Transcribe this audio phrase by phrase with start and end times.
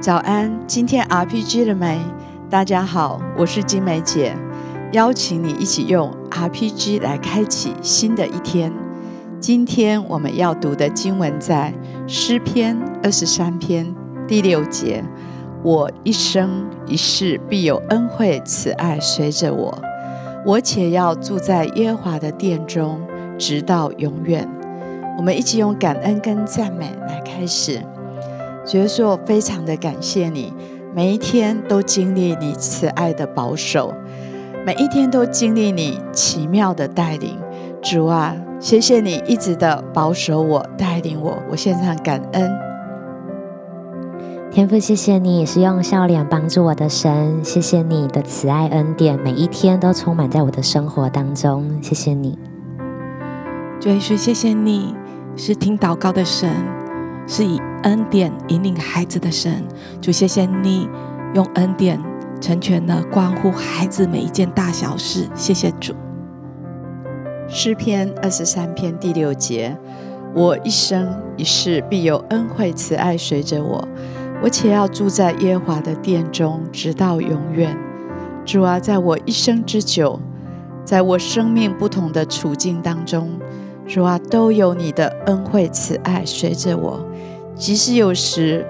[0.00, 2.00] 早安，今天 RPG 了没？
[2.48, 4.34] 大家好，我是金梅姐，
[4.92, 8.72] 邀请你一起用 RPG 来开启新的一天。
[9.38, 11.74] 今天我们要读的经文在
[12.06, 13.94] 诗篇二十三篇
[14.26, 15.04] 第六节
[15.62, 19.78] ：“我一生一世必有恩惠慈爱随着我，
[20.46, 22.98] 我且要住在耶和华的殿中，
[23.36, 24.48] 直到永远。”
[25.18, 27.82] 我们一起用感恩跟赞美来开始。
[28.64, 30.52] 觉得说非常的感谢你，
[30.94, 33.92] 每一天都经历你慈爱的保守，
[34.64, 37.38] 每一天都经历你奇妙的带领。
[37.82, 42.50] 主啊，谢谢你一直的保守我、带领我，我献上感恩。
[44.50, 51.78] 天父，谢谢你是用笑脸帮助我的神，谢谢你的慈爱恩典，每一天都充满在我的生活当中。
[51.80, 52.36] 谢谢你，
[53.80, 54.94] 主耶稣，谢谢你
[55.36, 56.50] 是听祷告的神，
[57.30, 57.62] 是以。
[57.82, 59.64] 恩典引领孩子的神，
[60.02, 60.86] 主谢谢你
[61.32, 61.98] 用恩典
[62.42, 65.26] 成全了关乎孩子每一件大小事。
[65.34, 65.94] 谢谢主。
[67.48, 69.74] 诗篇二十三篇第六节：
[70.34, 73.82] 我一生一世必有恩惠慈爱随着我，
[74.42, 77.74] 我且要住在耶和华的殿中，直到永远。
[78.44, 80.20] 主啊，在我一生之久，
[80.84, 83.30] 在我生命不同的处境当中，
[83.92, 87.04] 主啊，都有你的恩惠慈爱随着我。
[87.56, 88.64] 即使有时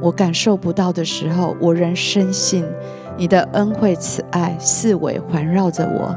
[0.00, 2.64] 我感受不到的时候，我仍深信
[3.16, 6.16] 你的恩惠慈爱四围环绕着我。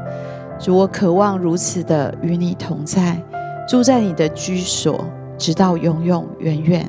[0.56, 3.20] 主，我渴望如此的与你同在，
[3.68, 5.04] 住在你的居所，
[5.36, 6.88] 直到永永远远。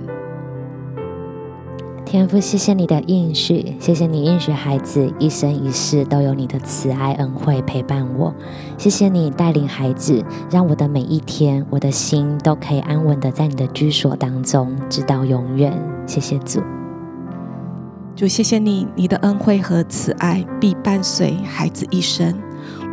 [2.16, 8.34] 天父，谢谢你的应许，谢谢你应许孩子一生一世都有你的慈爱恩惠陪伴我。
[8.78, 15.78] 谢谢你带领孩子，让我的每一天，我的心都可以安稳的在你的居所当中，直到永远。
[16.08, 16.62] 谢谢主，
[18.16, 22.34] 主谢谢你，你的恩惠和慈爱必伴随孩子一生。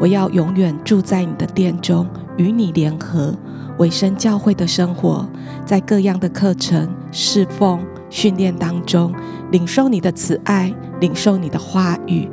[0.00, 3.32] 我要永远住在你的殿中，与你联合，
[3.78, 5.24] 委身教会的生活，
[5.64, 7.78] 在各样的课程侍奉。
[8.12, 9.10] 训练当中，
[9.50, 12.28] 领受你的慈爱，领受你的话语，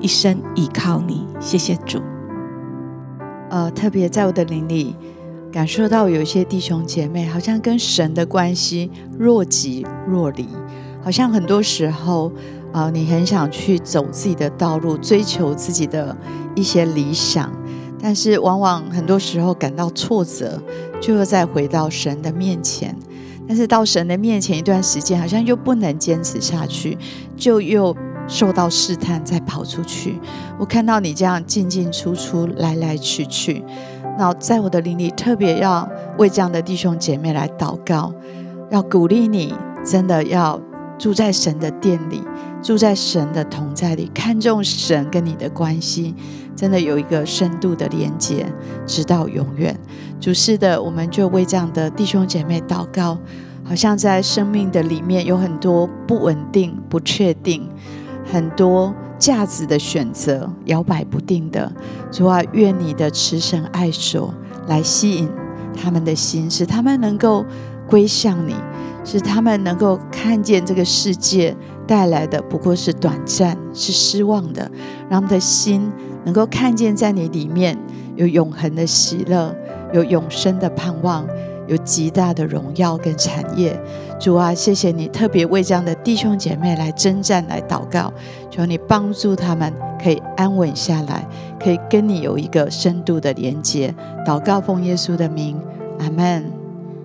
[0.00, 1.24] 一生依靠你。
[1.38, 2.02] 谢谢主。
[3.48, 4.96] 呃，特别在我的灵里
[5.52, 10.48] 感受到，有一些弟兄姐妹好像跟神的关系若即若离，
[11.00, 12.32] 好像很多时候，
[12.72, 16.16] 呃，你很想去走自己的道路，追求自己的
[16.56, 17.52] 一些理想，
[18.02, 20.60] 但是往往很多时候感到挫折，
[21.00, 22.96] 就又再回到神的面前。
[23.50, 26.96] 但是到神的面前一段时间，好像又不能坚持下去，
[27.36, 27.92] 就又
[28.28, 30.20] 受到试探，再跑出去。
[30.56, 33.64] 我看到你这样进进出出，来来去去。
[34.16, 38.14] 那在我的灵里，特别要为这样的弟兄姐妹来祷告，
[38.70, 39.52] 要鼓励你，
[39.84, 40.60] 真的要
[40.96, 42.22] 住在神的殿里，
[42.62, 46.14] 住在神的同在里，看重神跟你的关系，
[46.60, 48.44] 真的有一个深度的连接，
[48.86, 49.74] 直到永远。
[50.20, 53.16] 主是的，我们就为这样的弟兄姐妹祷告。
[53.64, 57.66] 好像在生命的里面有很多不稳定、不确定，
[58.30, 61.72] 很多价值的选择摇摆不定的。
[62.10, 64.34] 主啊，愿你的慈神爱所
[64.66, 65.30] 来吸引
[65.74, 67.42] 他们的心，使他们能够
[67.90, 68.54] 归向你，
[69.04, 71.54] 使他们能够看见这个世界
[71.86, 74.70] 带来的不过是短暂、是失望的，
[75.10, 75.90] 让他们的心
[76.24, 77.76] 能够看见在你里面
[78.16, 79.54] 有永恒的喜乐。
[79.92, 81.26] 有永生的盼望，
[81.66, 83.76] 有极大的荣耀跟产业。
[84.20, 88.12] 主啊，谢谢你特别为这样的弟兄姐妹来征战、来祷告，
[88.48, 91.26] 求你帮助他们可以安稳下来，
[91.58, 93.92] 可以跟你有一个深度的连接。
[94.24, 95.60] 祷告奉耶稣的名，
[95.98, 96.59] 阿门。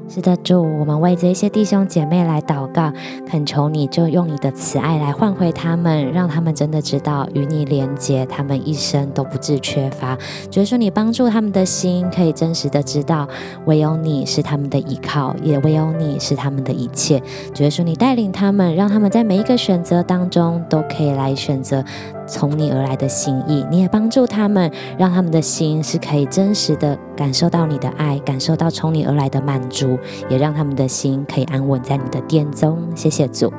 [0.07, 2.93] 是的，主，我们为这些弟兄姐妹来祷告，
[3.27, 10.15] 恳求你就用你的慈爱来换回他们，让他们真的知道与你连接，他们一生都不致缺乏。
[10.51, 13.27] 主说，你帮助他们的心，可以真实的知道，
[13.65, 17.21] 唯有你是他们的依靠，也唯有你是他们的一切。
[17.53, 21.83] 主说，你带领他们，让他们在每一个选择当中都可以来选择。
[22.27, 29.97] 从你而来的心意，你也帮助他们，让他们的心是可以真实的感受到你的爱，感受到从你而来的满足，
[30.29, 32.77] 也让他们的心可以安稳在你的殿中。
[32.95, 33.51] 谢谢主，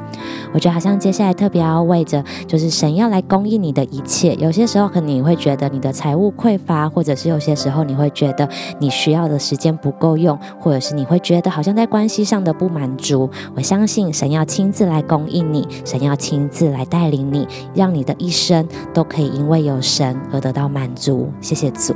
[0.53, 4.35] 我觉得好像接下来特别要为着，就是神要来供应你的一切。
[4.35, 8.49] 有些时候可能你会觉得你的财务匮乏，或者是有些时候你会觉得
[8.79, 13.29] 你需要的时间不够用，或者是你会觉得好像在关系上的不满足。
[13.55, 18.56] 我相信神要亲自来供应你，神要亲自来带领你，让你的一生。
[18.95, 21.33] 都可以因为有神而得到满足。
[21.41, 21.93] 谢谢主。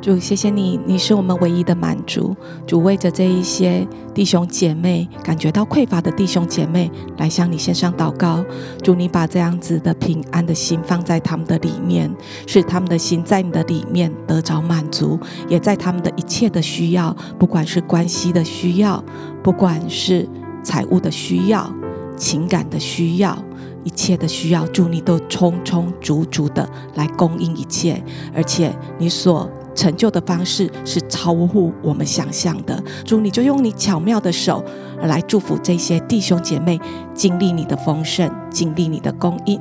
[0.00, 2.34] 主，谢谢你，你是我们唯一的满足。
[2.66, 8.44] 主，为着这一些弟兄姐妹感觉到匮乏的弟兄姐妹，来向你献上祷告。
[8.82, 12.12] 主，你把这样子的平安的心放在他们的里面，
[12.48, 15.16] 使他们的心在你的里面得着满足，
[15.48, 19.00] 也在他们的一切的需要，不管是关系的需要，
[19.40, 20.28] 不管是
[20.64, 21.72] 财务的需要、
[22.16, 23.38] 情感的需要，
[23.84, 28.02] 一切的需要，主你都充充足足的来供应一切，
[28.34, 29.48] 而且你所。
[29.74, 34.62] 成就的方式是超乎我们想象的，主，你就用你巧妙的手
[35.00, 36.78] 来祝福这些弟兄姐妹，
[37.14, 39.58] 经历你的丰盛，经历你的供应。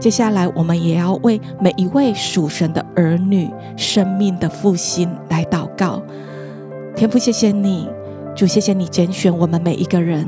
[0.00, 6.02] 接下来，我们也要为每一位属神的儿女生命的复兴来祷告。
[6.96, 7.86] 天父，谢谢你。
[8.38, 10.24] 主，谢谢你拣选我们每一个人。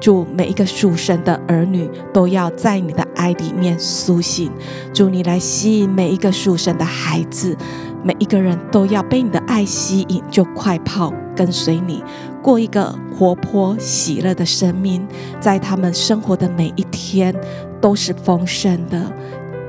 [0.00, 4.50] 主，每一个属神的儿女都要在你的爱里面苏醒。
[4.94, 7.54] 主，你来吸引每一个属神的孩子，
[8.02, 12.02] 每一个人都要被你的爱吸引，就快跑跟随你，
[12.42, 15.06] 过一个活泼喜乐的生命。
[15.38, 17.34] 在他们生活的每一天
[17.78, 19.12] 都是丰盛的，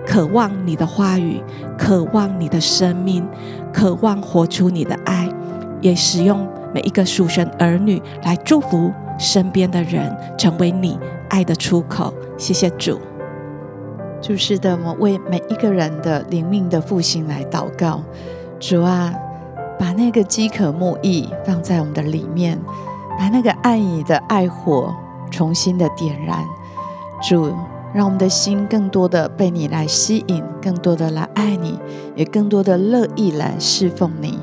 [0.07, 1.43] 渴望你的话语，
[1.77, 3.27] 渴望你的生命，
[3.73, 5.29] 渴望活出你的爱，
[5.81, 6.47] 也使用。
[6.73, 12.13] 每一个属神儿女来祝福身边的人，成为你爱的出口。
[12.37, 12.99] 谢谢主，
[14.21, 18.01] 主是的，我们为每一个人的灵命的复兴来祷告。
[18.59, 19.13] 主啊，
[19.79, 22.59] 把那个饥渴慕义放在我们的里面，
[23.17, 24.95] 把那个爱你的爱火
[25.29, 26.37] 重新的点燃。
[27.21, 27.53] 主，
[27.93, 31.79] 让我们的心更多的被你来吸引，更多的来爱你，
[32.15, 34.39] 也更多的乐意来侍奉你。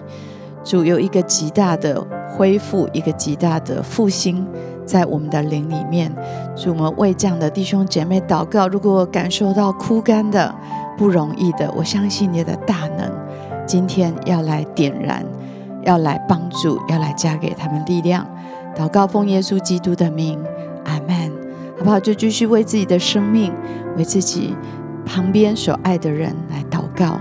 [0.65, 4.47] 主有一个极大的恢复，一个极大的复兴，
[4.85, 6.13] 在我们的灵里面。
[6.57, 8.69] 主，我们为这样的弟兄姐妹祷告。
[8.69, 10.55] 如果感受到枯干的、
[10.97, 13.11] 不容易的，我相信你的大能，
[13.67, 15.25] 今天要来点燃，
[15.85, 18.27] 要来帮助，要来加给他们力量。
[18.77, 20.39] 祷告奉耶稣基督的名，
[20.85, 21.33] 阿门。
[21.79, 22.01] 好不好？
[22.01, 23.53] 就继续为自己的生命，
[23.97, 24.57] 为自己
[25.07, 27.21] 旁边所爱的人来祷告。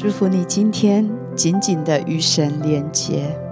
[0.00, 1.04] 祝福你今天
[1.34, 3.47] 紧紧的与神连结。